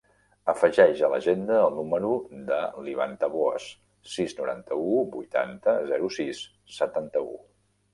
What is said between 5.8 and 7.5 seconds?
zero, sis, setanta-u.